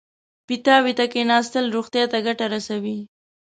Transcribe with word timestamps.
پیتاوي 0.47 0.93
ته 0.99 1.05
کېناستل 1.13 1.65
روغتیا 1.75 2.03
ته 2.11 2.17
ګټه 2.27 2.45
رسوي. 2.53 2.97